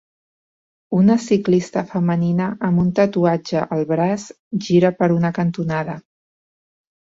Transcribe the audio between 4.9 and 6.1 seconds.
per una cantonada.